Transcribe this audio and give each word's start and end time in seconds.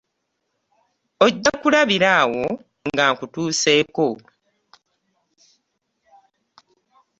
Ojja 1.25 1.51
kulabira 1.61 2.09
awo 2.21 2.43
nga 2.89 3.03
nkutuuseeko. 3.13 4.07